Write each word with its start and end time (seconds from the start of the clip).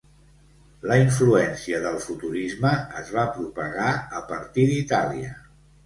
La 0.91 0.97
influència 1.01 1.83
del 1.85 2.01
futurisme 2.07 2.73
es 3.05 3.15
va 3.19 3.29
propagar 3.39 3.95
a 4.23 4.27
partir 4.35 4.71
d'Itàlia. 4.75 5.41